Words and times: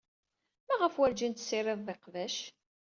Maɣef 0.67 0.93
werjin 0.99 1.33
tessirided 1.33 1.87
iqbac? 1.93 2.35